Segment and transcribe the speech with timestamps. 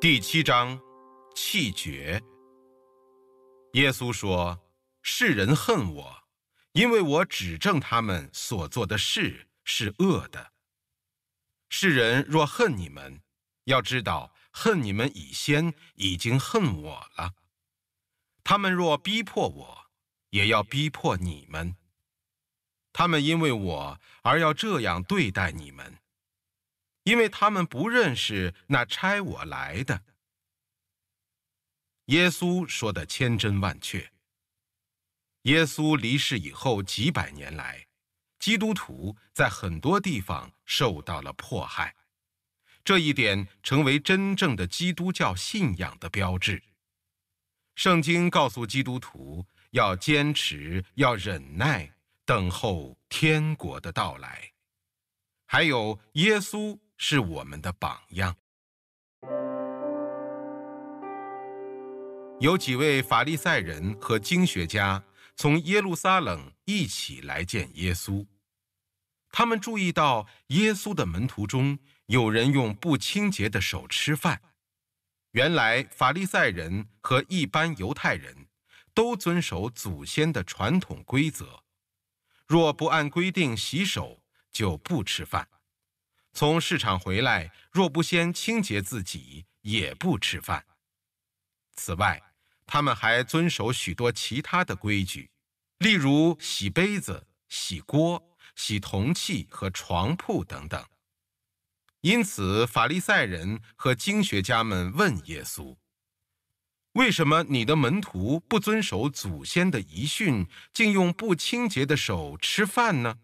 [0.00, 0.80] 第七章，
[1.34, 2.22] 弃绝。
[3.74, 4.58] 耶稣说
[5.04, 6.22] ：“世人恨我，
[6.72, 10.52] 因为我指证他们所做的事是恶的。
[11.68, 13.20] 世人若恨你们，
[13.64, 17.34] 要知道恨你们以先已经恨我了。
[18.42, 19.90] 他们若逼迫我，
[20.30, 21.76] 也要逼迫你们。
[22.90, 25.94] 他们因为我而要这样对待你们。”
[27.10, 30.04] 因为他们不认识那差我来的。
[32.04, 34.12] 耶稣说的千真万确。
[35.42, 37.88] 耶稣离世以后几百年来，
[38.38, 41.96] 基督徒在很多地方受到了迫害，
[42.84, 46.62] 这一点成为真正的基督教信仰的标志。
[47.74, 51.92] 圣经告诉基督徒要坚持，要忍耐，
[52.24, 54.52] 等候天国的到来。
[55.46, 56.78] 还有耶稣。
[57.02, 58.36] 是我们的榜样。
[62.40, 65.02] 有几位法利赛人和经学家
[65.34, 68.26] 从耶路撒冷一起来见耶稣。
[69.30, 74.42] 他们注意到耶稣的门徒中有人用不清洁的手吃饭。
[75.30, 78.48] 原来法利赛人和一般犹太人
[78.92, 81.62] 都遵守祖先的传统规则，
[82.46, 85.48] 若不按规定洗手，就不吃饭。
[86.32, 90.64] 从市场回来，若不先清洁自己，也不吃饭。
[91.74, 92.22] 此外，
[92.66, 95.30] 他们还遵守许多其他的规矩，
[95.78, 100.82] 例如洗杯子、洗锅、洗铜器和床铺等等。
[102.02, 105.76] 因此，法利赛人和经学家们问耶稣
[106.94, 113.18] ：“为什么你的门徒不遵守祖先的遗训，竟用不清洁的手吃饭呢？”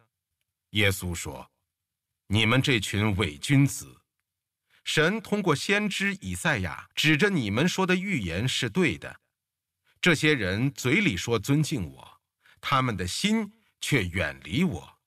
[0.73, 1.51] 耶稣说。
[2.29, 4.01] 你们这群伪君子，
[4.83, 9.21] 神通过先知以赛亚指着你们说的预言是对的。
[10.01, 12.21] 这些人嘴里说尊敬我，
[12.61, 14.99] 他们的心却远离我，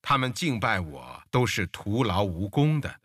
[0.00, 3.00] 他们敬拜我都是徒劳无功的，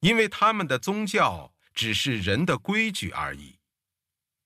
[0.00, 3.58] 因为他们的宗教只是人的规矩而已。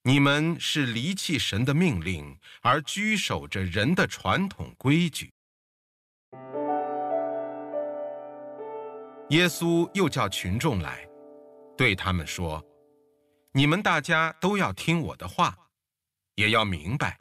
[0.05, 5.33] 你们是离弃神的命令，而拘守着人的传统规矩。
[9.31, 11.09] 耶稣又叫群众来，
[11.79, 12.61] 对他们说
[13.55, 15.57] ：“你们大家都要听我的话，
[16.35, 17.21] 也要明白，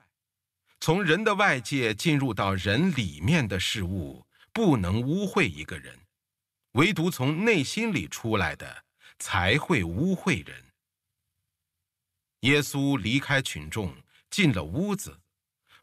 [0.79, 5.93] 从人的外界进入到人里面的事物，不能污秽一个人；
[6.71, 8.85] 唯独从内心里出来的，
[9.19, 10.65] 才会污秽人。”
[12.41, 13.95] 耶稣离开群众，
[14.31, 15.21] 进了屋子，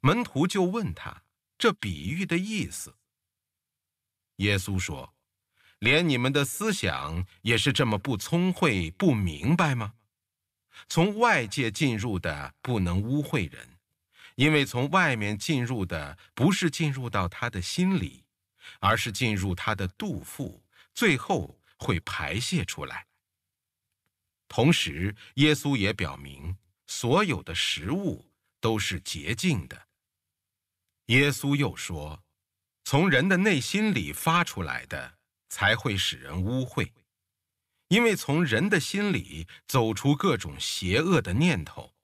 [0.00, 1.22] 门徒就问他
[1.56, 2.97] 这比喻的意思。
[4.38, 5.16] 耶稣说。
[5.81, 9.94] 连你们的思想也是这么不聪慧、不明白吗？
[10.88, 13.69] 从外界进入的不能污秽人，
[14.37, 18.25] 因为从外面进入的不是进入到他的心里，
[18.81, 20.62] 而是进入他的肚腹，
[20.94, 23.06] 最后会排泄出来。
[24.48, 26.56] 同时，耶稣也表明，
[26.87, 29.88] 所有的食物都是洁净的。
[31.06, 32.22] 耶稣又说，
[32.84, 35.16] 从人的内心里发出来的。
[35.49, 36.91] 才会使人污秽，
[37.89, 41.95] 因为从人的心里走出各种邪恶的念头，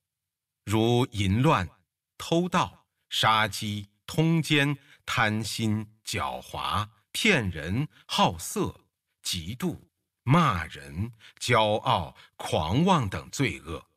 [0.65, 1.69] 如淫乱、
[2.17, 8.81] 偷盗、杀机、通奸、贪心、狡猾、骗人、好色、
[9.23, 9.79] 嫉妒、
[10.23, 13.89] 骂人、骄傲、狂妄等罪恶。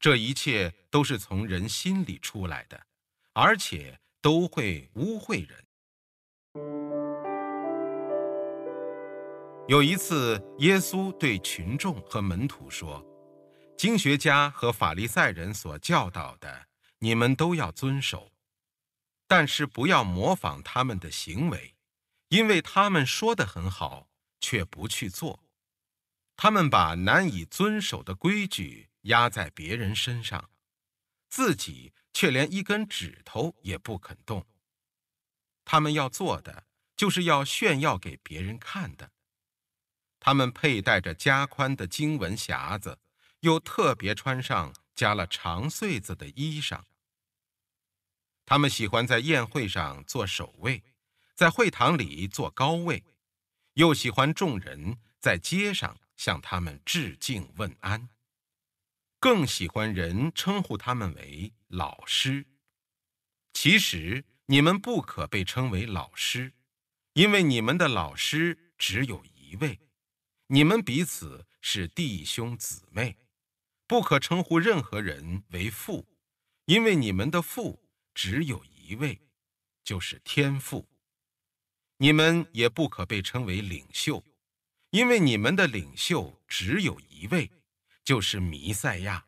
[0.00, 2.86] 这一切都是从人心里出来的，
[3.32, 5.67] 而且都会污秽人。
[9.68, 13.04] 有一次，耶稣对群众和门徒说
[13.76, 16.68] ：“经学家和法利赛人所教导的，
[17.00, 18.32] 你们都要遵守，
[19.26, 21.76] 但是不要模仿他们的行为，
[22.30, 24.08] 因为他们说的很好，
[24.40, 25.44] 却不去做。
[26.34, 30.48] 他们把难以遵守的规矩压在别人身上，
[31.28, 34.46] 自己却连一根指头也不肯动。
[35.66, 36.64] 他们要做的，
[36.96, 39.10] 就是要炫耀给别人看的。”
[40.20, 42.98] 他们佩戴着加宽的经文匣子，
[43.40, 46.82] 又特别穿上加了长穗子的衣裳。
[48.44, 50.82] 他们喜欢在宴会上坐首位，
[51.34, 53.04] 在会堂里坐高位，
[53.74, 58.08] 又喜欢众人在街上向他们致敬问安，
[59.20, 62.46] 更喜欢人称呼他们为老师。
[63.52, 66.54] 其实你们不可被称为老师，
[67.12, 69.78] 因为你们的老师只有一位。
[70.50, 73.18] 你们彼此是弟兄姊妹，
[73.86, 76.08] 不可称呼任何人为父，
[76.64, 79.20] 因为你们的父只有一位，
[79.84, 80.88] 就是天父。
[81.98, 84.24] 你们也不可被称为领袖，
[84.88, 87.50] 因为你们的领袖只有一位，
[88.02, 89.26] 就是弥赛亚。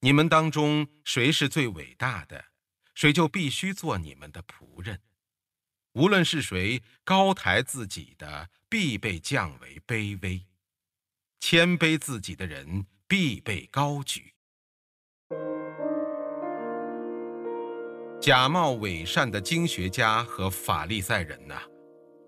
[0.00, 2.52] 你们当中谁是最伟大的，
[2.94, 5.02] 谁就必须做你们的仆人。
[5.94, 10.44] 无论是谁高抬自己的，必被降为卑微；
[11.40, 14.34] 谦卑自己的人，必被高举。
[18.20, 21.62] 假冒伪善的经学家和法利赛人呐，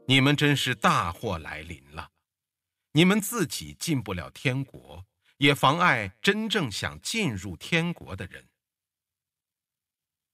[0.06, 2.08] 你们真是大祸来临了！
[2.92, 5.04] 你们自己进不了天国，
[5.36, 8.48] 也妨碍真正想进入天国的人。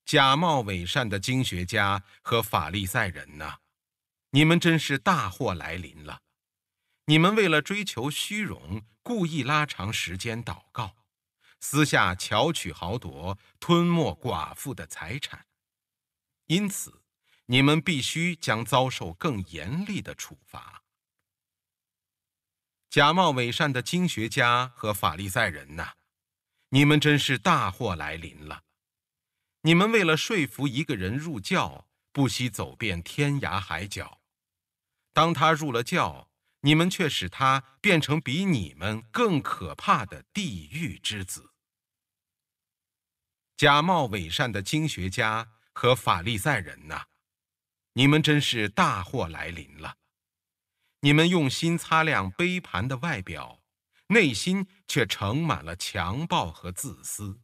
[0.04, 3.58] 假冒伪善的经学家和法利赛人呐，
[4.34, 6.22] 你们真是大祸来临了！
[7.04, 10.96] 你们为了追求虚荣，故意拉长时间祷告，
[11.60, 15.46] 私下巧取豪夺，吞没寡妇的财产。
[16.46, 17.04] 因此，
[17.46, 20.82] 你们必须将遭受更严厉的处罚。
[22.90, 25.92] 假冒伪善的经学家和法利赛人呐，
[26.70, 28.64] 你们真是大祸来临了！
[29.60, 34.22] 你们为了说服一个人入教，不惜走遍天涯海角。
[35.14, 36.28] 当他入了教，
[36.60, 41.52] 你们却使他变成比你们更可怕的地狱之子。
[43.56, 47.04] 假冒伪善的经学家和法利赛人呐，
[47.92, 49.96] 你们真是大祸来临了！
[51.00, 53.62] 你们用心擦亮杯盘的外表，
[54.08, 57.40] 内心却盛满了强暴和自私。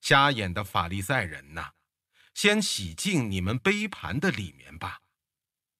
[0.00, 1.72] 瞎眼的法利赛人呐，
[2.34, 5.00] 先洗净你们杯盘的里面吧，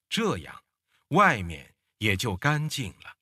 [0.09, 0.65] 这样
[1.09, 3.17] 外面也就干净了。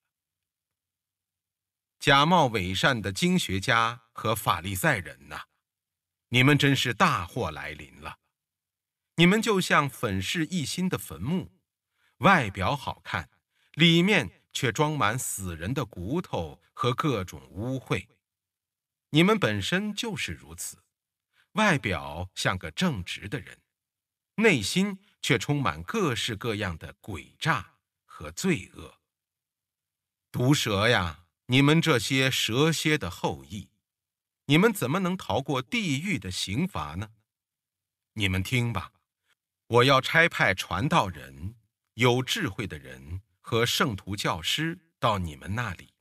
[1.99, 5.43] 假冒伪善的经学家和法利赛人呐，
[6.29, 8.19] 你们真是大祸来临了！
[9.15, 11.51] 你们就像粉饰一新的坟墓，
[12.17, 13.29] 外表好看，
[13.73, 18.07] 里面却装满死人的骨头和各种污秽。
[19.09, 20.83] 你们本身就是如此。
[21.53, 23.59] 外表像个正直的人，
[24.35, 27.76] 内心却充满各式各样的诡诈
[28.17, 28.97] 和罪恶。
[30.31, 33.69] 毒蛇呀，你们这些蛇蝎的后裔，
[34.45, 37.11] 你们怎么能逃过地狱的刑罚呢？
[38.13, 38.91] 你们听吧，
[39.67, 41.53] 我要差派传道人、
[41.93, 45.93] 有智慧的人和圣徒教师到你们那里，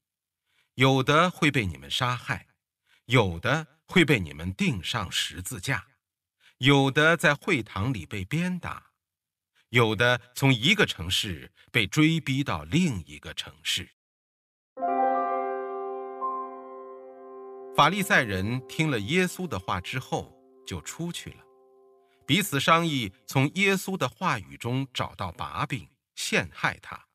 [0.77, 2.49] 有的会被你们杀害，
[3.05, 3.67] 有的。
[3.89, 5.87] 会被你们钉上十字架，
[6.59, 8.91] 有的在会堂里被鞭打，
[9.77, 13.87] 有的从一个城市被追逼到另一个城市。
[17.77, 20.35] 法利赛人听了耶稣的话之后，
[20.67, 21.45] 就出去了，
[22.27, 27.09] 彼此商议从耶稣的话语中找到把柄，陷害他。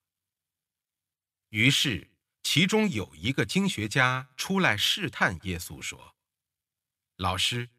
[1.50, 2.12] 于是，
[2.44, 6.14] 其中有一个经学家出来试探耶稣，说。
[7.18, 7.70] 老师，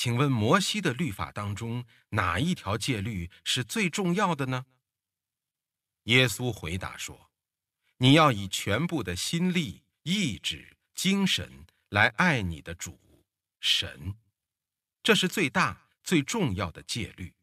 [0.00, 4.64] 请问摩西的律法当中哪一条戒律是最重要的呢？
[6.04, 7.32] 耶稣回答说
[7.98, 13.26] ：“你要以全部的心力、意志、精神来爱你的主
[13.58, 14.14] 神，
[15.02, 17.34] 这是最大最重要的戒律。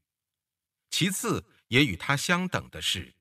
[0.89, 3.15] 其次，也与它相等的是，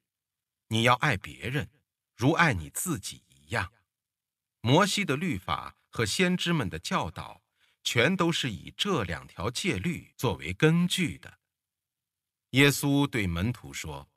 [0.69, 1.69] 你要爱别人
[2.15, 3.73] 如爱你自己一样。
[4.61, 7.43] 摩西的律法和先知们的教导。”
[7.85, 11.39] 全都是以这两条戒律作为根据的。
[12.51, 14.11] 耶稣对门徒说：“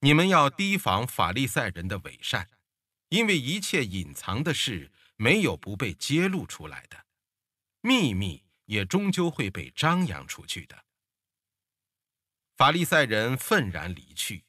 [0.00, 2.50] 你们要提防法利赛人的伪善，
[3.08, 7.06] 因为一切隐藏的事没有不被揭露出来的，
[7.80, 10.84] 秘密也终究会被张扬出去的。”
[12.56, 14.44] 法利赛人愤然离去，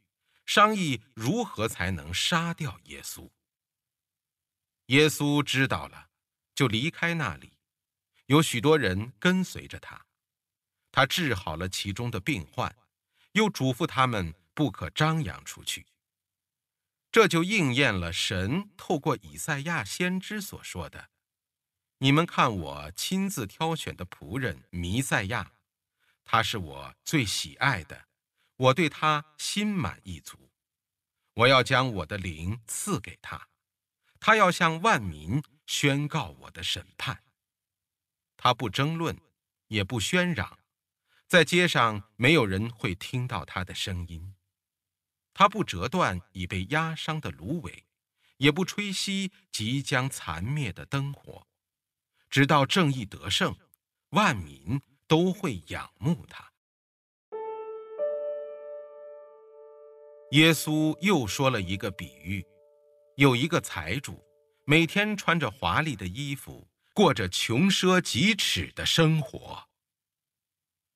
[0.47, 3.29] 商议如何才能杀掉耶稣。
[4.87, 6.09] 耶稣知道了，
[6.55, 7.58] 就离开那里。
[8.29, 10.05] 有许多人跟随着他，
[10.91, 12.75] 他治好了其中的病患，
[13.31, 15.87] 又嘱咐他们不可张扬出去。
[17.11, 21.09] 这就应验了神透过以赛亚先知所说的
[21.97, 25.53] ：“你们看我亲自挑选的仆人弥赛亚，
[26.23, 28.05] 他是我最喜爱的，
[28.57, 30.51] 我对他心满意足。
[31.33, 33.47] 我要将我的灵赐给他，
[34.19, 37.23] 他要向万民宣告我的审判。”
[38.41, 39.19] 他不争论，
[39.67, 40.59] 也不喧嚷，
[41.27, 44.33] 在街上没有人会听到他的声音。
[45.33, 47.83] 他不折断已被压伤的芦苇，
[48.37, 51.45] 也不吹熄即将残灭的灯火，
[52.29, 53.53] 直到正义得胜，
[54.11, 56.53] 万民都会仰慕他。
[60.31, 62.45] 耶稣又说了一个比喻，
[63.17, 64.25] 有一个财主，
[64.63, 66.68] 每天穿着华丽的衣服，
[66.99, 69.69] 过着穷奢极侈的生活。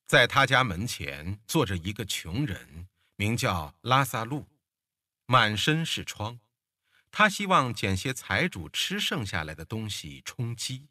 [0.06, 4.50] 在他家门前坐着一个穷人，名叫拉萨路，
[5.28, 6.42] 满身是疮。
[7.10, 10.90] 他希望捡些财主吃剩下来的东西充饥。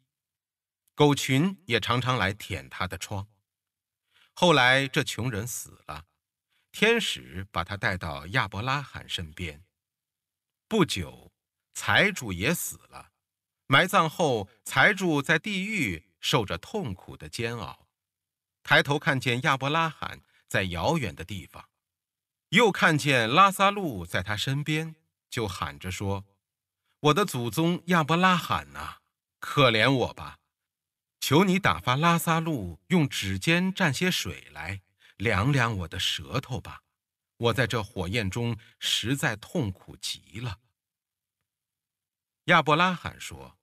[0.95, 3.27] 狗群也常常来舔他的疮。
[4.33, 6.07] 后来这穷人死了。
[6.71, 9.63] 天使把他带到亚伯拉罕身边。
[10.67, 11.31] 不久，
[11.75, 13.11] 财主也死了，
[13.73, 17.87] 埋葬后，财主在地狱受着痛苦的煎熬。
[18.61, 21.67] 抬头看见亚伯拉罕在遥远的地方，
[22.49, 24.95] 又看见拉撒路在他身边，
[25.27, 26.23] 就喊着说
[27.09, 28.97] ：“我的祖宗亚伯拉罕呐，
[29.39, 30.37] 可怜我吧！
[31.19, 34.83] 求你打发拉撒路用指尖蘸些水来。”
[35.17, 36.83] 凉凉我的舌头吧，
[37.37, 40.59] 我在这火焰中实在痛苦极了。
[42.45, 43.57] 亚伯拉罕说：“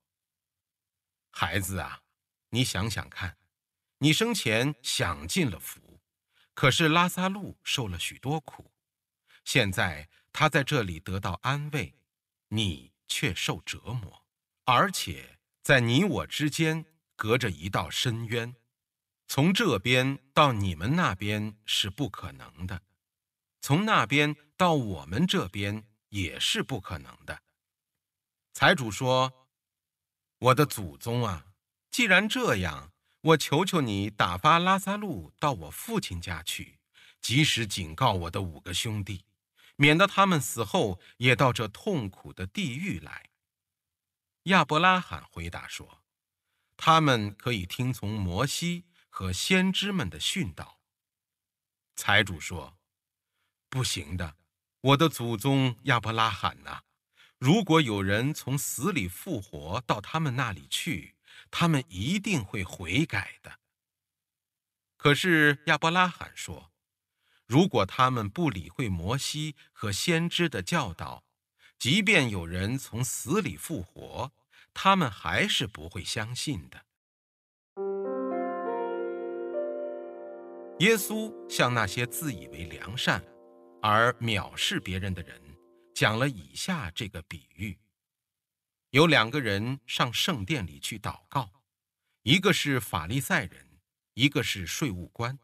[1.42, 2.02] 孩子啊，
[2.50, 3.38] 你想想看，
[3.96, 5.98] 你生前享尽了福，
[6.52, 8.70] 可是拉萨路受了许多苦，
[9.42, 11.98] 现在他在这里得到安慰，
[12.48, 14.22] 你却受折磨，
[14.66, 16.84] 而且在你我之间
[17.16, 18.54] 隔着一道深渊。”
[19.26, 22.82] 从这边到你们那边是不可能的，
[23.62, 27.40] 从那边到我们这边也是不可能的。
[28.52, 29.32] 财主说
[30.40, 31.46] ：“我的祖宗啊，
[31.90, 36.78] 既然这样，我求求你打发拉撒路到我父亲家去，
[37.20, 39.24] 及时警告我的五个兄弟，
[39.76, 43.30] 免得他们死后也到这痛苦的地狱来。”
[44.44, 46.02] 亚伯拉罕回答说
[46.76, 50.78] ：“他们可以听从摩西。”和先知们的训导。
[51.96, 52.78] 财主说
[53.68, 54.36] ：“不行的，
[54.80, 56.84] 我的祖宗亚伯拉罕呐，
[57.40, 61.14] 如果有人从死里复活到他们那里去，
[61.50, 63.58] 他们一定会悔改的。”
[64.98, 66.70] 可是亚伯拉罕说
[67.48, 71.24] ：“如果他们不理会摩西和先知的教导，
[71.78, 74.32] 即便有人从死里复活，
[74.74, 76.84] 他们还是不会相信的。”
[80.80, 83.24] 耶稣向那些自以为良善
[83.80, 85.40] 而藐视别人的人
[86.00, 87.78] 讲了以下这个比喻：
[88.88, 91.62] 有两个人上圣殿里去祷告，
[92.22, 93.78] 一个是法利赛人，
[94.14, 95.38] 一个是税务官。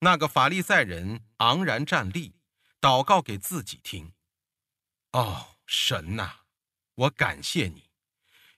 [0.00, 2.34] 那个法利赛人昂然站立，
[2.80, 4.12] 祷告给自己听
[5.14, 6.40] ：“哦，神呐，
[6.96, 7.90] 我感谢你，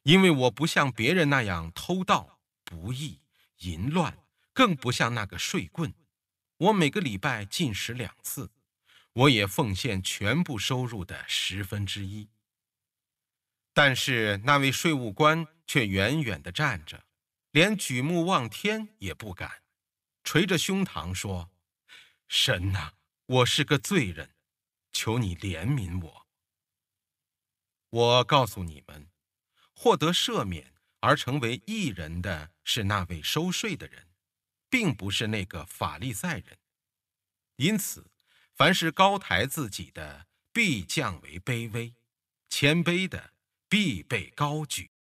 [0.05, 3.21] 因为我不像别人那样偷盗、不义、
[3.59, 4.17] 淫乱。”
[4.55, 5.93] 更不像那个税棍，
[6.57, 8.51] 我每个礼拜禁食两次，
[9.21, 12.31] 我也奉献全部收入的十分之一。
[13.75, 17.05] 但是那位税务官却远远地站着，
[17.51, 19.63] 连举目望天也不敢，
[20.25, 21.51] 捶着胸膛说
[22.29, 22.95] ：“神呐，
[23.27, 24.35] 我是个罪人，
[24.91, 26.27] 求你怜悯我。”
[27.91, 29.11] 我告诉你们，
[29.75, 34.07] 获得赦免而成为义人的是那位收税的人。
[34.71, 36.57] 并不是那个法利赛人，
[37.57, 38.10] 因此，
[38.61, 41.95] 凡是高抬自己的，必降为卑微；
[42.51, 43.33] 谦卑的，
[43.71, 44.91] 必被高举。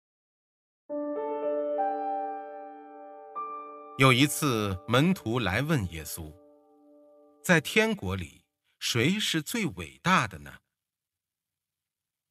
[3.98, 6.34] 有一次，门徒来问耶稣，
[7.44, 8.46] 在天国里，
[8.78, 10.60] 谁是最伟大的呢？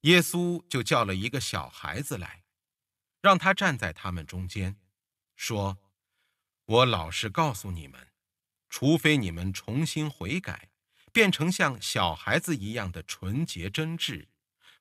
[0.02, 2.44] 耶稣就叫了一个小孩子来，
[3.22, 4.78] 让他站在他们中间，
[5.36, 5.78] 说。
[6.66, 8.08] 我老实告诉你们，
[8.68, 10.72] 除非你们重新悔改，
[11.12, 14.28] 变成像小孩子一样的纯洁真挚，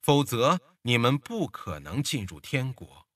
[0.01, 3.09] 否则你们不可能进入天国。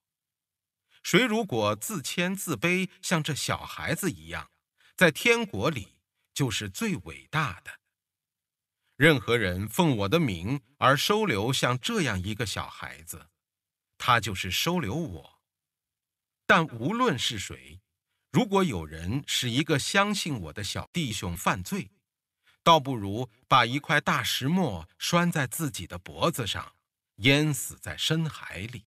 [1.03, 4.51] 谁如果自谦自卑，像这小孩子一样，
[4.95, 5.97] 在天国里
[6.33, 7.81] 就是最伟大的。
[8.97, 13.29] 任何人奉我的名而收留像这样一个小孩子，
[13.99, 15.41] 他就是收留我。
[16.47, 17.81] 但无论是谁。
[18.31, 21.91] 如果有人使一个相信我的小弟兄犯罪，
[22.63, 26.75] 倒不如把一块大石磨拴在自己的脖子上，
[27.17, 28.85] 淹死在深海里。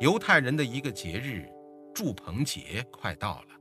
[0.00, 1.46] 犹太人的一个节日，
[1.94, 3.60] 祝棚节快到了。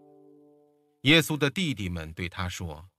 [1.02, 2.90] 耶稣的弟弟们对他说：“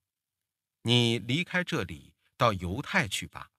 [0.85, 3.51] 你离开这里，到犹太去吧，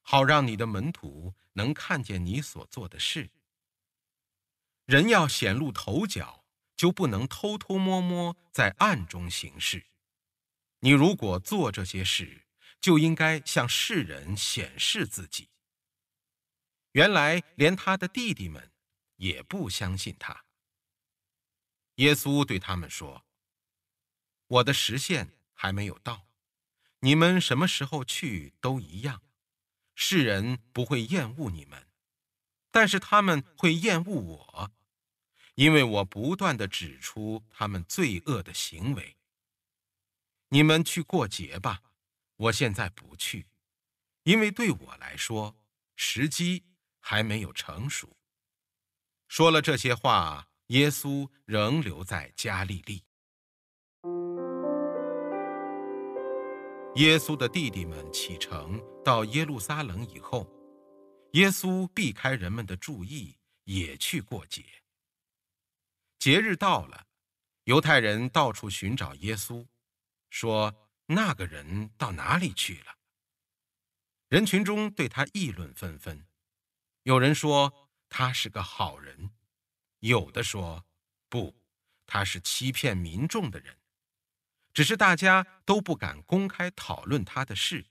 [0.00, 3.30] 好让你的门徒能看见你所做的事。
[4.86, 6.39] 人要显露头角，
[6.80, 9.84] 就不能偷偷摸摸在暗中行事。
[10.78, 12.46] 你如果做这些事，
[12.80, 15.50] 就应该向世人显示自己。
[16.92, 18.72] 原来连他的弟弟们
[19.16, 20.46] 也不相信他。
[21.96, 23.26] 耶稣对他们说
[24.48, 26.28] ：“我的时限还没有到，
[27.00, 29.20] 你们什么时候去都一样。
[29.94, 31.86] 世人不会厌恶你们，
[32.70, 34.72] 但是他们会厌恶我，
[35.60, 39.14] 因为我不断地指出他们罪恶的行为。
[40.48, 41.82] 你们去过节吧，
[42.36, 43.46] 我现在不去，
[44.22, 45.54] 因为对我来说，
[45.96, 46.64] 时机。”
[47.02, 48.16] 还没有成熟。
[49.28, 53.02] 说了这些话，耶稣仍留在加利利。
[56.96, 60.46] 耶稣的弟弟们启程到耶路撒冷以后，
[61.32, 64.79] 耶稣避开人们的注意，也去过节。
[66.20, 67.06] 节日到了，
[67.64, 69.66] 犹太人到处寻找耶稣，
[70.28, 72.98] 说：“那个人到哪里去了？”
[74.28, 76.26] 人群中对他议论纷纷。
[77.04, 79.30] 有人说他是个好人，
[80.00, 80.84] 有的说
[81.30, 81.58] 不，
[82.04, 83.78] 他是欺骗民众的人。
[84.74, 87.86] 只是大家都不敢公开讨论他的事，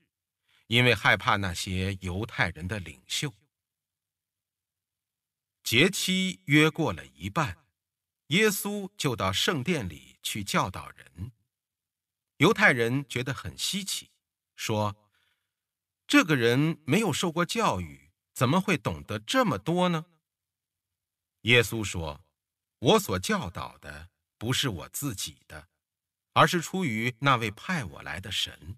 [0.68, 3.34] 因为害怕那些犹太人的领袖。
[5.64, 7.58] 节期约过了一半，
[8.30, 11.32] 耶稣就到圣殿里去教导人。
[12.38, 14.10] 犹太人觉得很稀奇，
[14.56, 14.96] 说
[16.08, 20.06] ：“这个人没有受过教育。”怎么会懂得这么多呢？
[21.42, 22.24] 耶稣说
[22.80, 24.08] ：“我所教导的
[24.38, 25.68] 不是我自己的，
[26.32, 28.78] 而是出于那位派我来的神。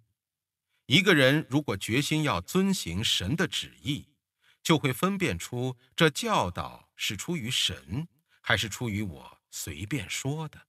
[0.88, 4.16] 一个人如果决心要遵行神的旨意，
[4.64, 8.08] 就会分辨出这教导是出于神，
[8.42, 10.60] 还是出于我随便说的。”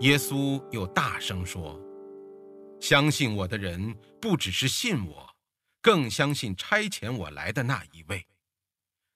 [0.00, 1.80] 耶稣又大声说。
[2.80, 5.34] 相信我的人，不只是信我，
[5.80, 8.26] 更相信差遣我来的那一位。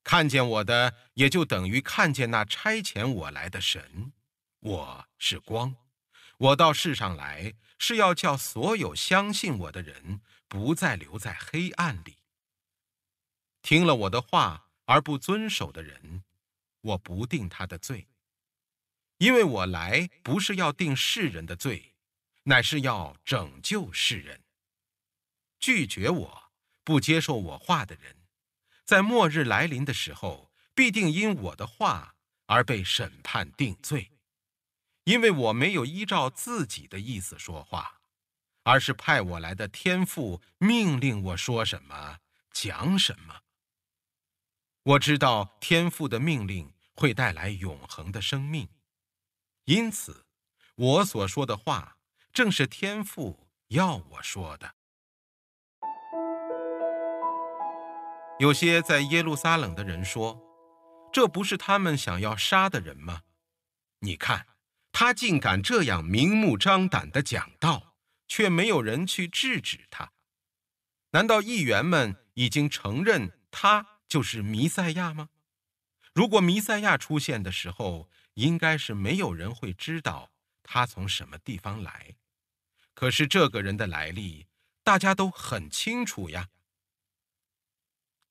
[0.02, 4.14] 看见我的，也就等于看见那差遣我来的神。
[4.60, 5.76] 我是光，
[6.38, 12.16] 我到世上来，是要叫所有相信我的人，不再留在黑暗里。
[13.60, 16.24] 听了我的话而不遵守的人，
[16.80, 18.08] 我不定他的罪，
[19.18, 21.94] 因为我来不是要定世人的罪。
[22.44, 24.40] 乃是要拯救世人。
[25.60, 28.16] 拒绝我、不接受我话的人，
[28.86, 32.14] 在末日来临的时候，必定因我的话
[32.46, 34.12] 而被审判定罪，
[35.04, 38.00] 因为我没有依照自己的意思说话，
[38.62, 42.20] 而是派我来的天父命令我说什么，
[42.50, 43.42] 讲什么。
[44.88, 48.70] 我知道天父的命令会带来永恒的生命，
[49.64, 50.24] 因此
[50.76, 51.96] 我所说的话。
[52.32, 54.74] 正是天父要我说的。
[58.38, 60.40] 有些在耶路撒冷的人说
[61.12, 63.22] ：“这不是他们想要杀的人吗？
[63.98, 64.46] 你看，
[64.92, 67.96] 他竟敢这样明目张胆地讲道，
[68.26, 70.12] 却没有人去制止他。
[71.10, 75.28] 难道议员们已经承认他就是弥赛亚吗？
[76.14, 82.16] 如果弥赛亚出现的时候，应该是没有人会知道他从什么地方来。”
[82.94, 84.48] 可是这个人的来历，
[84.82, 86.48] 大家都很清楚呀。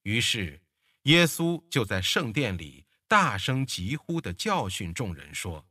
[0.02, 0.62] 于是，
[1.04, 5.66] 耶稣就在圣殿里大声疾呼地教训众人说：“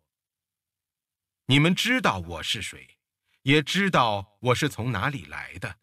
[1.47, 2.97] 你们知道我是谁，
[3.43, 5.79] 也知道我是从哪里来的。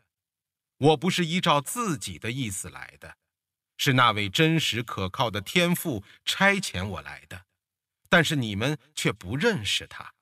[0.78, 3.18] 我不是依照自己的意思来的，
[3.84, 7.48] 是那位真实可靠的天父差遣我来的。
[8.08, 10.14] 但是你们却不认识他，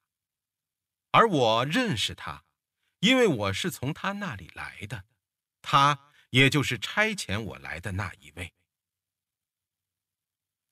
[1.12, 2.44] 而我认识他。”
[3.02, 5.06] 因为我是从他那里来的，
[5.62, 8.54] 他也就是差遣我来的那一位。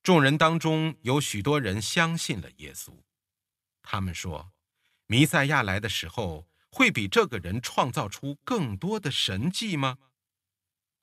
[0.02, 3.02] 众人当中有许多人相信了耶稣，
[3.84, 4.52] 他们说，
[5.08, 9.97] 弥赛亚来的时候会比这个人创造出更多的神迹吗？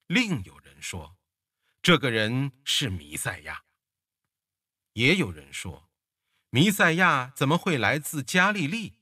[0.06, 1.15] 另有人说，
[1.86, 3.62] 这个人是弥赛亚。
[4.94, 5.88] 也有人说，
[6.50, 8.94] 弥赛亚怎么会来自加利利？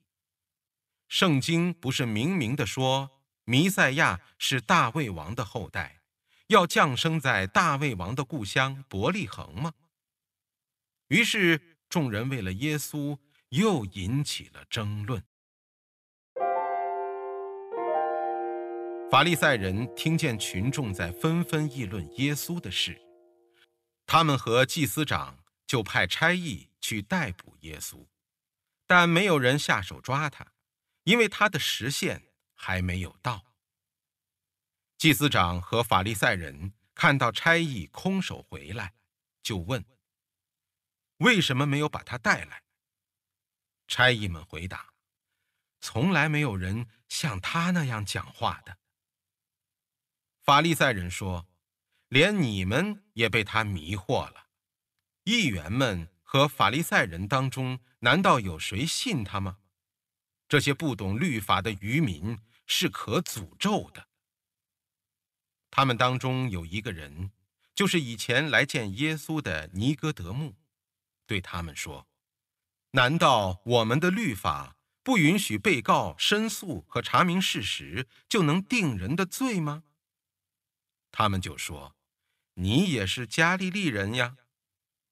[1.09, 6.03] 圣经不是明明的说，弥赛亚是大卫王的后代，
[6.49, 9.73] 要降生在大卫王的故乡伯利恒吗？
[11.09, 13.19] 于是众人为了耶稣
[13.49, 15.25] 又引起了争论。
[19.11, 23.01] 法利赛人听见群众在纷纷议论耶稣的事，
[24.07, 28.09] 他们和祭司长就派差役去逮捕耶稣，
[28.87, 30.53] 但没有人下手抓他，
[31.05, 33.45] 因为他的时限还没有到。
[34.99, 38.95] 祭司长和法利赛人看到差役空手回来，
[39.43, 39.85] 就问
[41.19, 42.65] ：“为什么没有把他带来？”
[43.87, 44.93] 差役们回答
[45.81, 48.79] ：“从来没有人像他那样讲话的。”
[50.45, 51.49] 法利赛人说
[52.09, 54.49] ：“连你们也被他迷惑了。
[55.25, 59.57] 议员们和法利赛人当中，难道有谁信他吗？
[60.47, 64.09] 这些不懂律法的愚民是可诅咒的。”
[65.73, 67.31] 他们当中有一个人，
[67.75, 70.57] 就是以前来见耶稣的尼哥德慕，
[71.27, 72.07] 对他们说。
[72.91, 79.85] 难道我们的律法不允许被告申诉和查明事实就能定人的罪吗？
[81.17, 81.95] 他们就说
[82.55, 84.37] ：“你也是加利利人呀，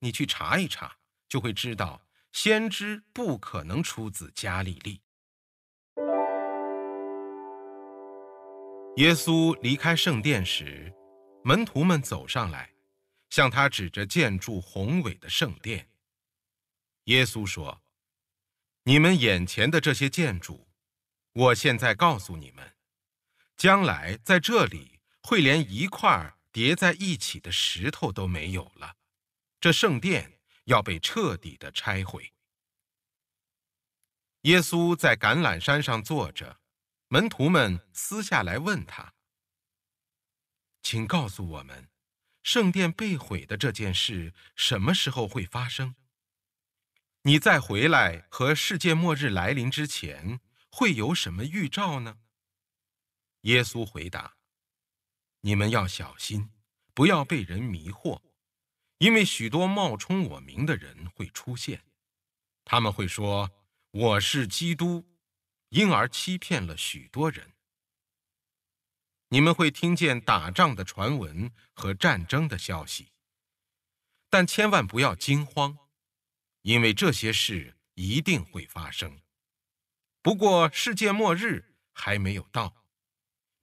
[0.01, 5.01] 你去查一查，就会知道先知不可能出自加利利。”
[8.97, 10.93] 耶稣离开圣殿时，
[11.45, 12.75] 门徒们走上来，
[13.31, 15.89] 向他指着建筑宏伟的圣殿。
[17.05, 17.81] 耶稣说
[18.83, 20.67] ：“你们眼前的这些建筑，
[21.33, 22.75] 我现在告诉你们，
[23.57, 28.97] 将来在这里会连一块叠在一起的石头都没有了。
[29.61, 32.33] 这圣殿要被彻底的拆毁。”
[34.43, 36.61] 耶稣在橄榄山上坐着，
[37.09, 39.15] 门徒们私下来问他
[40.83, 41.89] ：“请告诉我们，
[42.43, 45.95] 圣殿被毁的这件事什么时候会发生？”
[47.25, 52.19] 你再回来和世界末日来临之前，会有什么预兆呢？
[53.43, 54.35] 耶稣回答
[55.43, 56.51] ：“你们要小心，
[56.95, 58.23] 不要被人迷惑，
[58.99, 61.85] 因为许多冒充我名的人会出现，
[62.65, 63.51] 他们会说
[63.91, 65.05] 我是基督，
[65.69, 67.53] 因而欺骗了许多人。
[69.29, 73.13] 你们会听见打仗的传闻和战争的消息，
[74.29, 75.79] 但千万不要惊慌。”
[76.63, 79.21] 因为这些事一定会发生，
[80.23, 82.82] 不过世界末日还没有到，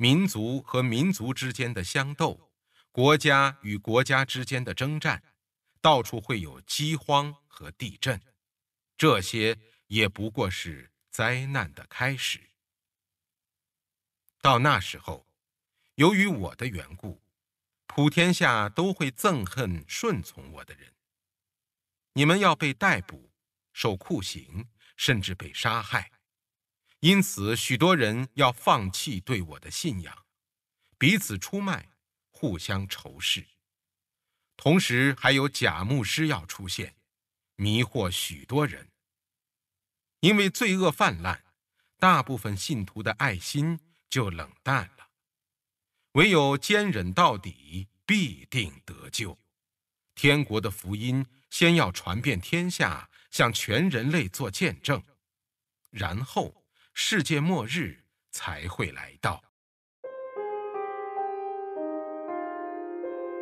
[0.02, 2.50] 民族和民族之间的相斗，
[2.90, 5.22] 国家与国家之间的征战，
[5.82, 8.22] 到处会有饥荒和地震，
[8.98, 12.52] 这些也不过是灾难的开始。
[14.42, 15.28] 到那时候，
[15.96, 17.22] 由于我的缘故，
[17.86, 20.94] 普天下都会憎恨顺从我的人。
[22.14, 23.34] 你们要被逮捕、
[23.74, 26.10] 受酷刑，甚至被杀害，
[27.00, 30.26] 因此许多人要放弃对我的信仰，
[30.98, 31.90] 彼此出卖，
[32.30, 33.48] 互相仇视。
[34.58, 36.96] 同时还有假牧师要出现，
[37.56, 38.92] 迷惑许多人。
[40.20, 41.44] 因为罪恶泛滥，
[41.98, 45.10] 大部分信徒的爱心就冷淡了。
[46.14, 49.40] 唯有坚忍到底，必定得救。
[50.16, 51.26] 天国的福音。
[51.50, 55.04] 先要传遍天下，向全人类做见证，
[55.90, 56.59] 然后
[57.02, 59.42] 世界末日才会来到。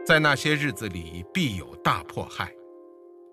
[0.05, 2.53] 在那些日子里，必有大迫害，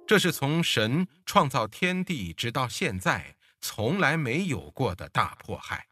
[0.06, 5.86] 这是从神创造天地直到现在从来没有过的大迫害，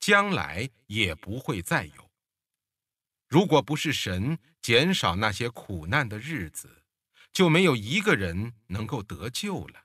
[0.00, 2.10] 将来也不会再有。
[3.28, 6.82] 如果不是神减少那些苦难的日子，
[7.32, 9.83] 就没有一个人能够得救了。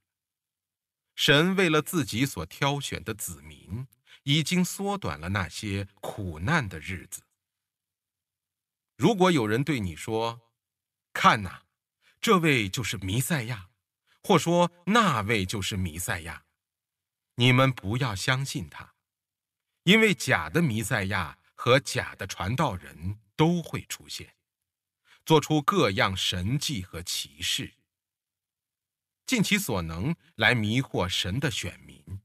[1.19, 3.86] 神为了自己所挑选的子民，
[4.23, 7.23] 已经缩短了那些苦难的日子。
[8.95, 10.39] 如果有人对你说
[11.12, 11.65] ：“看哪，
[12.21, 13.67] 这位就是弥赛亚”，
[14.23, 16.45] 或说“那位就是弥赛亚”，
[17.36, 18.93] 你们不要相信他，
[19.84, 24.38] 因为假的弥赛亚和假的传道人都会出现。
[25.25, 27.73] 做出各样神迹和奇事，
[29.30, 32.20] 尽其所能来迷惑神的选民。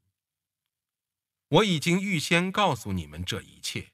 [1.49, 3.93] 我已经预先告诉你们这一切，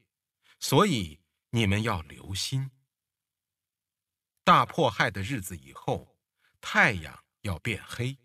[0.61, 1.19] 所以
[1.51, 2.71] 你们要留心。
[4.45, 6.17] 大迫害的日子以后，
[6.61, 8.17] 太阳要变黑，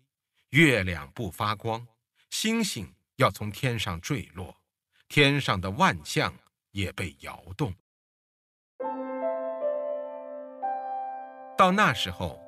[0.50, 1.88] 月亮不发光，
[2.30, 4.62] 星星要从天上坠落，
[5.08, 6.32] 天上的万象
[6.70, 7.74] 也被摇动。
[11.58, 12.45] 到那时候，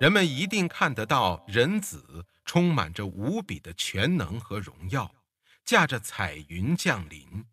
[0.00, 5.14] 人们一定看得到人子充满着无比的全能和荣耀，
[5.62, 7.44] 驾着彩云降临。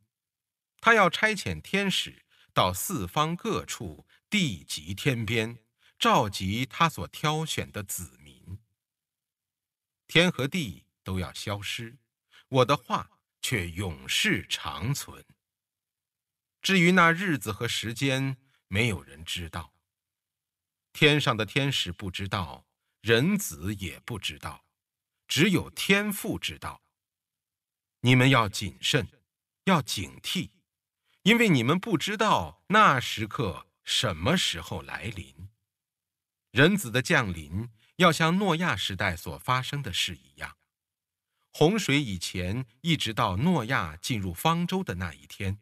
[0.80, 5.58] 他要差遣天使到四方各处，地极天边，
[6.00, 8.60] 召集他所挑选的子民。
[10.08, 11.98] 天和地都要消失，
[12.48, 15.26] 我的话却永世长存。
[16.62, 18.38] 至于那日子和时间，
[18.70, 19.74] 没有人知道。
[21.00, 22.66] 天上的天使不知道，
[23.02, 24.66] 人子也不知道，
[25.28, 26.82] 只有天父知道。
[28.02, 29.08] 你们要谨慎，
[29.66, 30.50] 要警惕，
[31.22, 35.52] 因为你们不知道那时刻什么时候来临。
[36.50, 40.58] 人子的降临要像诺亚时代所发生的事一样，
[41.52, 45.60] 洪水以前一直到诺亚进入方舟的那一天，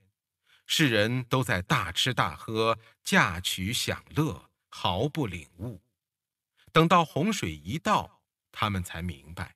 [0.66, 5.82] 世人都在大吃大喝、嫁娶享乐，毫不领悟。
[6.74, 9.56] 等到洪水一到，他们才明白，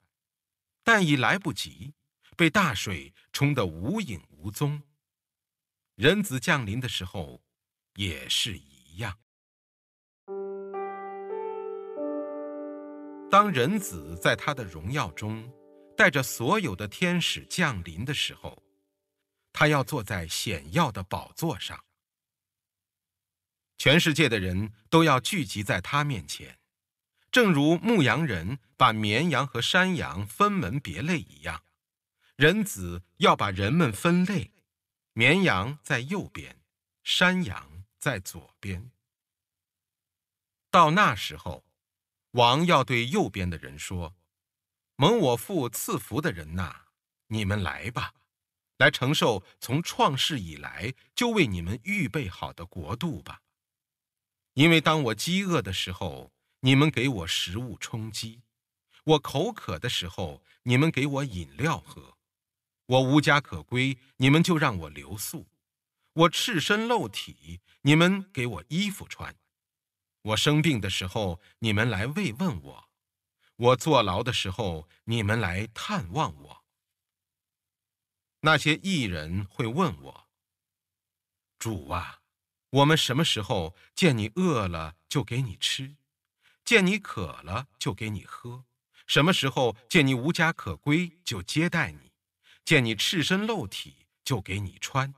[0.82, 1.94] 但已来不及。
[2.38, 4.82] 被大水冲得无影无踪。
[5.96, 7.42] 人子降临的时候，
[7.96, 9.20] 也是一样。
[13.30, 15.52] 当人子在他的荣耀中，
[15.98, 18.64] 带着所有的天使降临的时候，
[19.52, 21.84] 他要坐在显耀的宝座上，
[23.80, 26.60] 全世界的人都要聚集在他面前，
[27.32, 31.64] 正如牧羊人把绵羊和山羊分门别类一样。
[32.36, 34.52] 人子要把人们分类，
[35.14, 36.62] 绵羊在右边，
[37.06, 38.92] 山羊在左边。
[40.70, 41.66] 到那时候，
[42.32, 44.18] 王要对右边的人说
[44.98, 46.88] ：“蒙我父赐福的人呐，
[47.28, 48.14] 你们来吧，
[48.78, 53.42] 来承受从创世以来就为你们预备好的国度吧。
[54.60, 58.42] 因为当我饥饿的时候，你们给我食物充饥；
[59.06, 62.18] 我口渴的时候，你们给我饮料喝。”
[62.88, 65.46] 我无家可归，你们就让我留宿；
[66.12, 69.32] 我赤身露体，你们给我衣服穿；
[70.24, 72.90] 我生病的时候，你们来慰问我；
[73.56, 76.66] 我坐牢的时候，你们来探望我。
[78.42, 80.28] 那些艺人会问我
[81.58, 82.19] ：“主啊，
[82.70, 85.96] 我们什么时候见你饿了就给你吃，
[86.64, 88.66] 见你渴了就给你喝？
[89.08, 92.10] 什么时候见你无家可归就接待你？”
[92.64, 95.12] 见你赤身露体，就给你穿；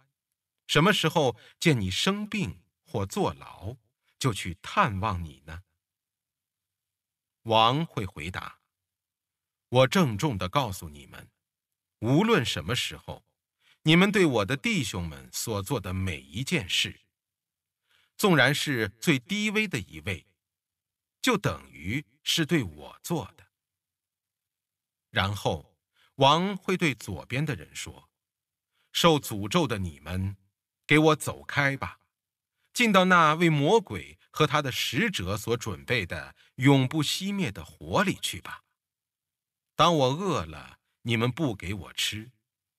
[0.67, 3.75] 什么时候见你生病或坐牢，
[4.17, 5.63] 就去探望你呢？
[7.41, 8.59] 王会回答
[9.67, 11.29] ：“我郑重地告诉你们，
[11.99, 13.25] 无论什么时候，
[13.81, 17.01] 你们对我的弟兄们所做的每一件事，
[18.21, 20.27] 纵然是最低微的一位，
[21.23, 23.47] 就等于是对我做的。”
[25.09, 25.71] 然后。
[26.15, 28.11] 王会对左边的人说
[28.93, 30.37] ：“受诅咒的你们，
[30.85, 31.99] 给我走开吧，
[32.73, 38.65] 进到那为魔鬼和他的使者所准备的永不熄灭的火里去吧。
[39.75, 42.29] 当我饿了，你们不给我吃；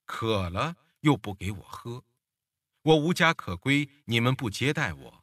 [0.05, 2.05] 渴了，又不给我喝；
[2.83, 5.22] 我无家可归，你们不接待我；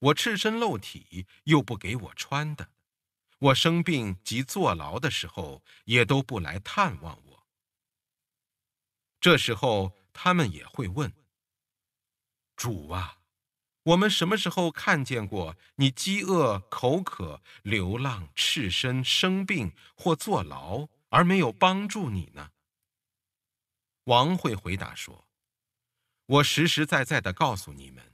[0.00, 2.66] 我赤身露体，又不给我穿的；
[3.38, 7.46] 我生病及坐牢的时候，也都不来探望我。”
[9.20, 11.12] 这时候，他们也会问
[12.56, 13.18] ：“主啊，
[13.82, 22.52] 我们什么时候看见过你饥饿、口渴、流浪、赤身、生病或坐牢，而没有帮助你呢？”
[24.04, 25.28] 王会回答说
[26.24, 28.09] ：“我实实在在地告诉你们，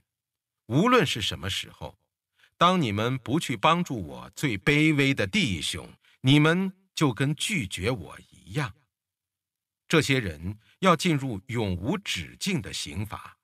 [0.67, 1.97] 无论是什么时候，
[2.57, 5.87] 当你们不去帮助我最卑微的弟兄，
[6.21, 8.73] 你们就跟拒绝我一样。”
[9.87, 13.37] 这些人要进入永无止境的刑罚，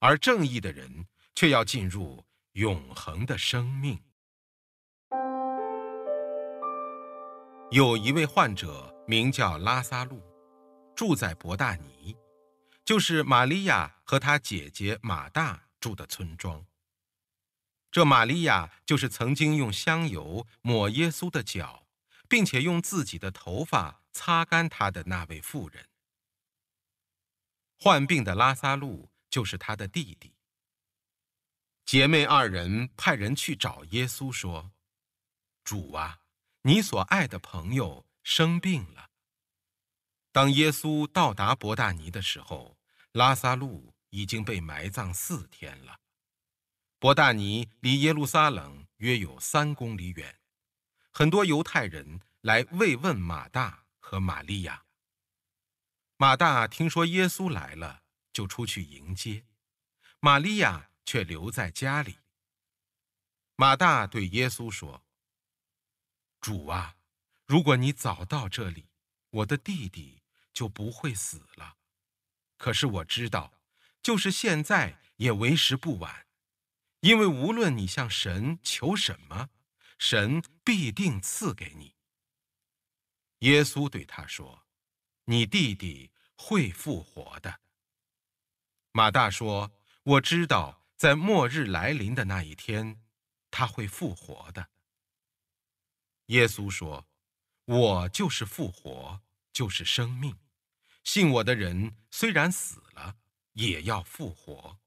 [0.00, 3.98] 而正义的人却要进入永恒的生命。
[7.70, 10.22] 有一位患者名叫拉撒路，
[10.94, 12.14] 住在伯大尼，
[12.84, 16.66] 就是玛利亚和她姐姐马大住的村庄。
[17.92, 21.86] 这玛利亚就是曾经用香油抹耶稣的脚，
[22.28, 24.02] 并且用自己的头发。
[24.18, 25.90] 擦干他的那位妇人，
[27.78, 30.32] 患病的拉撒路就是他的弟弟。
[31.84, 34.72] 姐妹二人派人去找耶稣说
[35.62, 36.20] ：“主啊，
[36.62, 39.10] 你所爱的朋友生病了。”
[40.32, 42.78] 当耶稣到达伯大尼的时候，
[43.12, 46.00] 拉撒路已经被埋葬四天了。
[46.98, 50.40] 伯大尼离耶路撒冷约有三公里远，
[51.10, 53.84] 很多犹太人来慰问马大。
[54.08, 54.84] 和玛利亚，
[56.16, 59.44] 马大听说耶稣来了，就出去迎接。
[60.20, 62.18] 玛利亚却留在家里。
[63.56, 65.04] 马大对耶稣说
[66.40, 66.98] ：“主啊，
[67.46, 68.90] 如果你早到这里，
[69.30, 71.78] 我的弟弟就不会死了。
[72.56, 73.52] 可是我知道，
[74.06, 76.28] 就是现在也为时不晚，
[77.00, 79.48] 因为无论你向神求什么，
[79.98, 81.96] 神必定赐给你。”
[83.42, 84.64] 耶稣对他说
[85.26, 87.58] ：“你弟弟会复活的。”
[88.94, 89.72] 马大说
[90.04, 93.02] ：“我知道，在末日来临的那一天，
[93.50, 94.68] 他会复活的。”
[96.26, 97.08] 耶稣说
[97.66, 99.20] ：“我就是复活，
[99.52, 100.38] 就是生命。
[101.02, 103.16] 信我的人，虽然死了，
[103.56, 104.78] 也要复活；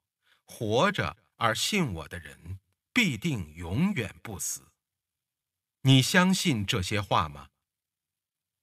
[0.45, 2.59] 活着而信我的人，
[2.91, 4.71] 必定永远不死。
[5.81, 7.49] 你相信这些话吗？”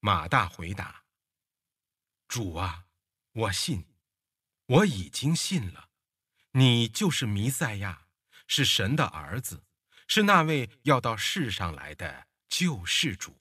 [0.01, 1.05] 马大回答
[2.27, 2.87] ：“主啊，
[3.33, 3.87] 我信。”
[4.69, 5.90] 我已经信了，
[6.51, 8.09] 你就是弥赛亚，
[8.49, 9.62] 是神的儿子，
[10.09, 13.38] 是那位要到世上来的救世主。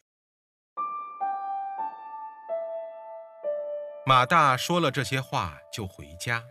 [4.06, 6.44] 马大说了这些话，就回家，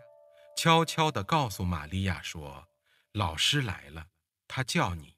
[0.55, 2.69] 悄悄地告诉玛利亚说
[3.11, 4.07] ：“老师来了，
[4.47, 5.17] 他叫你。”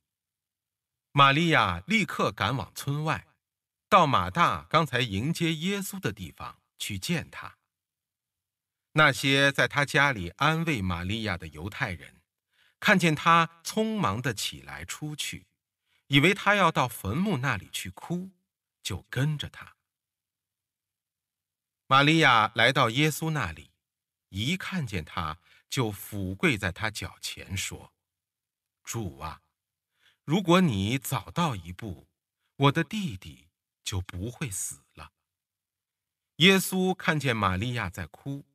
[1.13, 3.27] 玛利亚立刻赶往村外，
[3.87, 7.57] 到马大刚才迎接耶稣的地方去见他。
[8.93, 12.21] 那些在他家里安慰玛利亚的犹太人，
[12.79, 15.47] 看见他匆忙地起来出去，
[16.07, 18.31] 以为他要到坟墓那里去哭，
[18.81, 19.75] 就跟着他。
[21.85, 23.71] 玛利亚来到耶稣那里，
[24.29, 27.93] 一看见他，就俯跪在他脚前说
[28.83, 29.41] ：“主啊，
[30.23, 32.07] 如果你早到一步，
[32.55, 33.49] 我的弟弟
[33.83, 35.13] 就不会死了。”
[36.37, 38.45] 耶稣看见玛利亚在哭。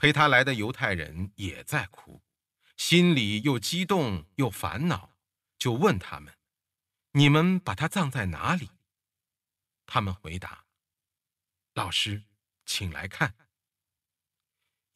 [0.00, 2.22] 陪他来的犹太人也在哭，
[2.76, 5.16] 心里又激动又烦恼，
[5.58, 6.38] 就问他们
[7.18, 8.70] ：“你们把他葬在哪里？”
[9.86, 10.66] 他们回答
[11.74, 12.22] ：“老师，
[12.64, 13.34] 请来看。”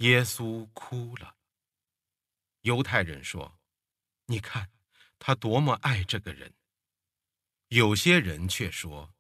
[0.02, 1.36] 耶稣哭了。
[2.62, 3.60] 犹太人说
[4.26, 4.68] ：“你看，
[5.20, 6.54] 他多么爱这个人。”
[7.70, 9.14] 有些人却说：“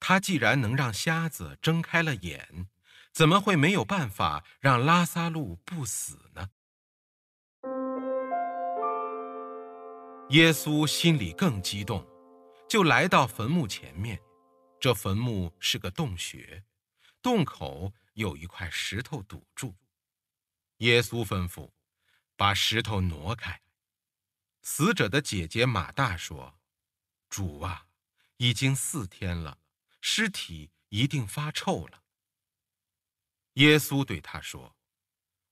[0.00, 2.66] 他既然能让瞎子睁开了眼。”
[3.14, 6.50] 怎么会没有办法让拉撒路不死呢？
[10.30, 12.06] 耶稣心里更激动，
[12.68, 14.20] 就来到坟墓前面。
[14.78, 16.64] 这坟墓是个洞穴，
[17.22, 19.74] 洞口有一块石头堵住。
[20.78, 21.72] 耶稣吩咐
[22.36, 23.62] 把石头挪开。
[24.62, 26.58] 死者的姐姐马大说
[27.30, 27.86] ：“主啊，
[28.38, 29.58] 已经四天了，
[30.00, 32.02] 尸体一定发臭了。”
[33.54, 34.76] 耶稣对他说：“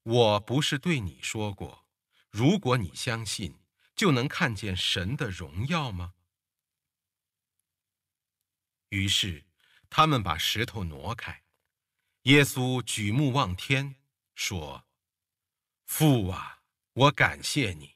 [0.02, 1.86] 我不是对你说过，
[2.30, 3.60] 如果你相信，
[3.94, 6.14] 就能看见神的荣耀吗？”
[8.90, 9.46] 于是，
[9.88, 11.44] 他们把石头挪开。
[12.22, 13.96] 耶稣举目望天，
[14.34, 14.86] 说
[15.96, 16.58] ：“父啊，
[16.94, 17.94] 我感谢你，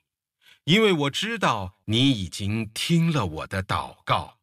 [0.62, 4.38] 因为我知道你已经听了我的祷告。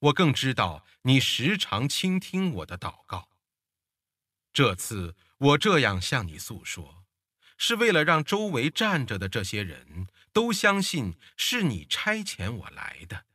[0.00, 3.28] 我更知道你时常倾听我的祷告。”
[4.52, 7.04] 这次我这样向你诉说，
[7.56, 13.26] 是为了让周围站着的这些人都相信是你差遣我来的。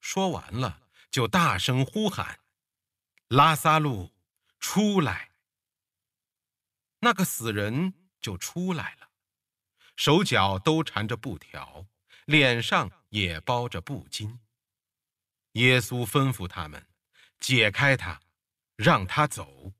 [0.00, 2.40] 说完了，就大声呼喊
[3.28, 4.14] ：“拉撒路，
[4.58, 5.28] 出来！”
[7.00, 9.10] 那个死人就出来了，
[9.96, 11.86] 手脚都缠着布条，
[12.24, 14.38] 脸上也包着布巾。
[15.52, 16.86] 耶稣吩咐他们
[17.38, 18.20] 解开他。
[18.82, 19.74] 让他走。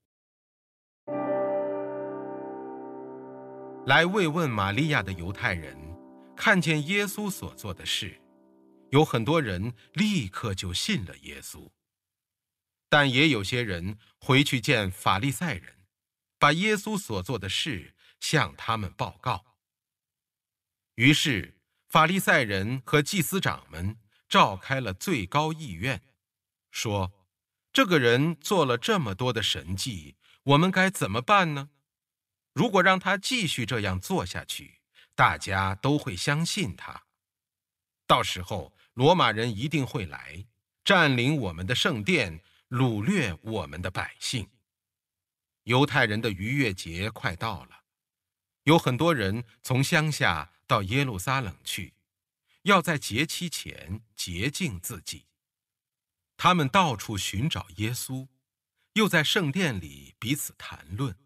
[3.87, 5.75] 来慰问玛利亚的犹太人，
[6.37, 8.21] 看见耶稣所做的事，
[8.91, 11.71] 有很多人立刻就信了耶稣。
[12.91, 15.80] 但也有些人回去见法利赛人，
[16.41, 19.45] 把耶稣所做的事向他们报告。
[20.97, 23.97] 于是法利赛人和祭司长们
[24.29, 26.03] 召开了最高议院，
[26.73, 27.13] 说。
[27.73, 31.71] 这个人做了这么多的神迹，我们该怎么办呢？
[32.53, 34.81] 如果让他继续这样做下去，
[35.15, 37.05] 大家都会相信他。
[38.09, 40.45] 到时候，罗马人一定会来
[40.83, 44.51] 占领我们的圣殿，掳掠我们的百姓。
[45.65, 47.85] 犹太人的逾越节快到了，
[48.65, 51.95] 有很多人从乡下到耶路撒冷去，
[52.63, 55.27] 要在节期前洁净自己。
[56.37, 58.29] 他们到处寻找耶稣，
[58.95, 61.17] 又在圣殿里彼此谈论。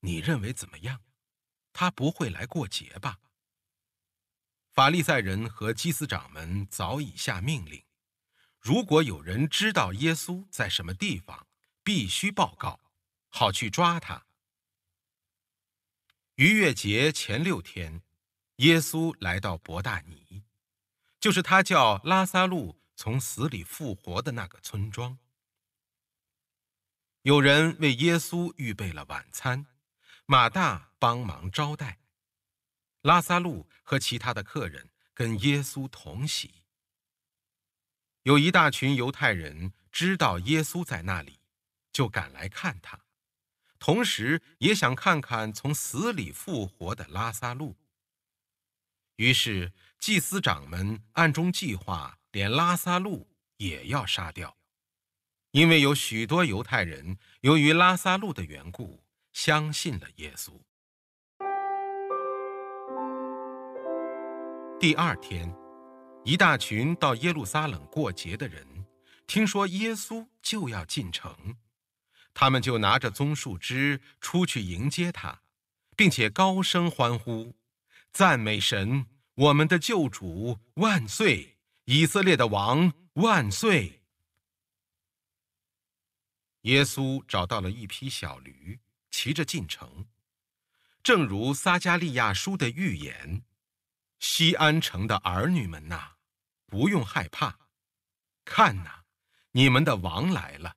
[0.00, 1.02] 你认为怎么样？
[1.72, 3.20] 他不会来过节吧？
[4.72, 7.84] 法利赛人和祭司长们早已下命令，
[8.60, 11.46] 如果有人知道耶稣在什么地方，
[11.82, 12.80] 必须报告，
[13.36, 14.24] 好去抓他。
[16.36, 18.00] 逾越节前六天，
[18.56, 20.42] 耶稣来到伯大尼，
[21.20, 25.18] 就是他叫拉撒路从死里复活的那个村庄。
[27.20, 29.66] 有人为耶稣预备了晚餐，
[30.24, 31.98] 马大帮忙招待。
[33.02, 36.62] 拉撒路和其他的客人跟耶稣同席。
[38.22, 41.38] 有一大群犹太人知道耶稣在那里，
[41.92, 43.05] 就赶来看他，
[43.78, 47.76] 同时也想看看从死里复活的拉撒路。
[49.16, 54.56] 于是祭司长们暗中计划，连拉撒路也要杀掉，
[55.52, 59.02] 因为有许多犹太人由于拉撒路的缘故
[59.32, 60.52] 相信了耶稣。
[64.78, 65.50] 第二天，
[66.22, 68.84] 一大群到耶路撒冷过节的人，
[69.26, 71.56] 听说耶稣就要进城，
[72.38, 75.40] 他们就拿着棕树枝出去迎接他，
[75.96, 77.56] 并且高声欢呼，
[78.12, 79.06] 赞美神，
[79.36, 81.56] 我们的救主万岁，
[81.86, 84.02] 以色列的王万岁。
[86.64, 88.80] 耶稣找到了一匹小驴，
[89.10, 90.04] 骑着进城，
[91.02, 93.44] 正如撒迦利亚书的预言。
[94.18, 96.16] 西安城的儿女们呐，
[96.66, 97.58] 不用害怕，
[98.44, 99.04] 看呐，
[99.52, 100.76] 你们的王来了，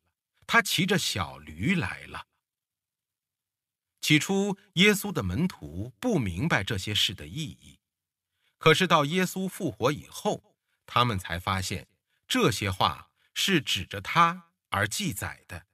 [0.51, 2.25] 他骑着小驴来了。
[4.01, 7.79] 起初，耶稣的门徒不明白这些事的意义，
[8.57, 10.55] 可是到耶稣复活以后，
[10.87, 11.87] 他们才发现
[12.27, 15.67] 这些话是指着他而记载的，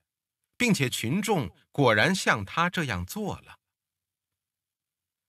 [0.57, 3.61] 并且群众果然像他这样做了。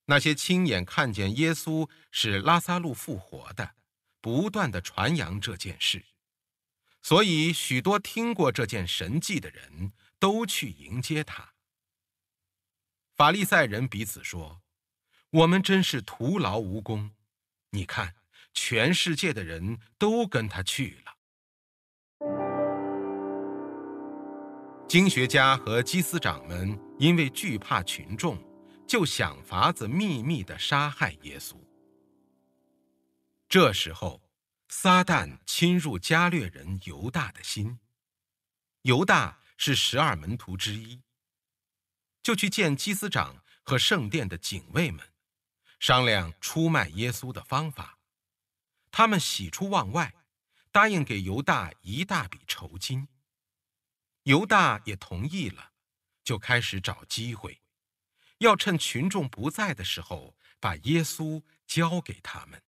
[0.06, 3.76] 那些亲眼看见耶稣使拉撒路复活的，
[4.20, 6.04] 不断的传扬这件事，
[7.06, 11.52] 所以许多听过这件神迹的人都去迎接他。
[13.14, 14.60] 法利赛人彼此说
[15.30, 17.12] ：“我们真是徒劳无功，
[17.70, 18.16] 你看，
[18.52, 21.12] 全世界的人都跟他去了。”
[24.88, 28.36] 经学家和祭司长们因为惧怕群众。
[28.84, 31.54] 就想法子秘密地杀害耶稣。
[33.48, 34.20] 这时候，
[34.78, 37.80] 撒旦侵入加略人犹大的心。
[38.82, 41.00] 犹大是十二门徒之一，
[42.22, 45.14] 就去见祭司长和圣殿的警卫们，
[45.80, 47.98] 商量出卖耶稣的方法。
[48.90, 50.14] 他们喜出望外，
[50.70, 53.08] 答应给犹大一大笔酬金。
[54.24, 55.72] 犹大也同意了，
[56.22, 57.62] 就开始找机会。
[58.40, 62.62] 要趁群众不在的时候，把耶稣交给他们。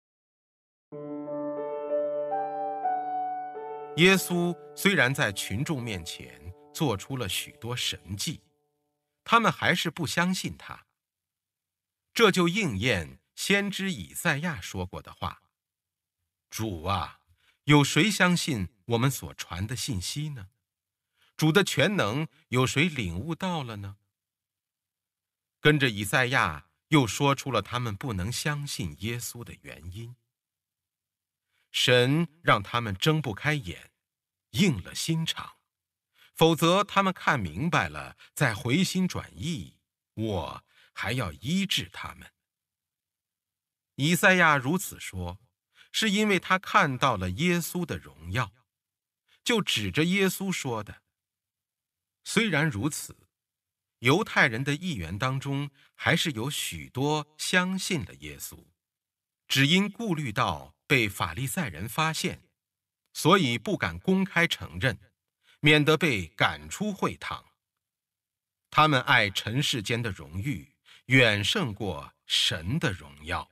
[3.96, 8.40] 耶稣虽然在群众面前做出了许多神迹，
[9.22, 10.86] 他们还是不相信他。
[12.12, 15.42] 这就应验先知以赛亚说过的话
[16.50, 17.20] ：“主啊，
[17.64, 20.48] 有谁相信我们所传的信息呢？
[21.36, 23.96] 主的全能有谁领悟到了呢？”
[25.60, 30.16] 跟着以赛亚又说出了他们不能相信耶稣的原因。
[31.74, 33.90] 神让他们睁不开眼，
[34.50, 35.56] 硬了心肠，
[36.32, 39.74] 否则他们看明白了再回心转意，
[40.14, 42.32] 我还要医治他们。
[43.96, 45.40] 以赛亚如此说，
[45.90, 48.54] 是因为他看到了耶稣的荣耀，
[49.42, 51.02] 就指着耶稣说的。
[52.22, 53.18] 虽然如此。
[54.00, 58.66] 犹太人的议员当中，还是有许多相信了耶稣，
[59.48, 62.48] 只因顾虑到被法利赛人发现，
[63.12, 64.98] 所以不敢公开承认，
[65.60, 67.44] 免得被赶出会堂。
[68.70, 70.74] 他们爱尘世间的荣誉，
[71.06, 73.48] 远胜过神的荣耀。